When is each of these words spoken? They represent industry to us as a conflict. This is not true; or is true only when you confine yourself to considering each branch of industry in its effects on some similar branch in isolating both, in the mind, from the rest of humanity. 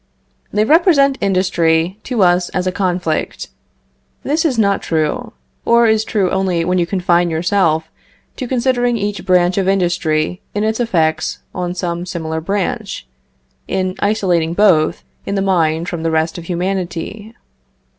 They 0.51 0.65
represent 0.65 1.19
industry 1.21 1.99
to 2.05 2.23
us 2.23 2.49
as 2.57 2.65
a 2.65 2.71
conflict. 2.71 3.49
This 4.23 4.45
is 4.45 4.57
not 4.57 4.81
true; 4.81 5.33
or 5.63 5.85
is 5.85 6.03
true 6.03 6.31
only 6.31 6.65
when 6.65 6.79
you 6.79 6.87
confine 6.87 7.29
yourself 7.29 7.91
to 8.37 8.47
considering 8.47 8.97
each 8.97 9.23
branch 9.27 9.59
of 9.59 9.67
industry 9.67 10.41
in 10.55 10.63
its 10.63 10.79
effects 10.79 11.37
on 11.53 11.75
some 11.75 12.07
similar 12.07 12.41
branch 12.41 13.05
in 13.67 13.93
isolating 13.99 14.55
both, 14.55 15.03
in 15.27 15.35
the 15.35 15.39
mind, 15.43 15.87
from 15.87 16.01
the 16.01 16.09
rest 16.09 16.39
of 16.39 16.45
humanity. 16.45 17.35